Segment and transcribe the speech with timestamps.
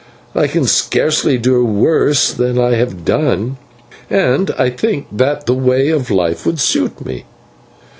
[0.33, 3.57] I can scarcely do worse than I have done,
[4.09, 7.25] and I think that the way of life would suit me.